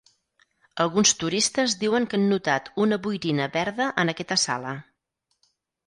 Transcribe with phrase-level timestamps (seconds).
[0.85, 4.77] Alguns turistes diuen que han notat una boirina verda en aquesta sala.